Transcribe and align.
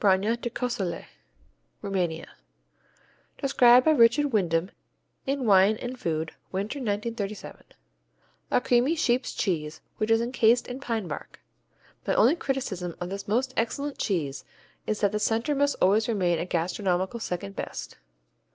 Branja 0.00 0.40
de 0.40 0.48
Cosulet 0.48 1.04
Rumania 1.82 2.28
Described 3.36 3.84
by 3.84 3.90
Richard 3.90 4.32
Wyndham 4.32 4.70
in 5.26 5.44
Wine 5.44 5.76
and 5.76 6.00
Food 6.00 6.32
(Winter, 6.50 6.78
1937): 6.78 7.62
A 8.50 8.60
creamy 8.62 8.96
sheep's 8.96 9.34
cheese 9.34 9.82
which 9.98 10.10
is 10.10 10.22
encased 10.22 10.66
in 10.66 10.80
pine 10.80 11.06
bark. 11.06 11.40
My 12.06 12.14
only 12.14 12.36
criticism 12.36 12.96
of 13.02 13.10
this 13.10 13.28
most 13.28 13.52
excellent 13.54 13.98
cheese 13.98 14.46
is 14.86 15.02
that 15.02 15.12
the 15.12 15.20
center 15.20 15.54
must 15.54 15.76
always 15.82 16.08
remain 16.08 16.38
a 16.38 16.46
gastronomical 16.46 17.20
second 17.20 17.54
best. 17.54 17.98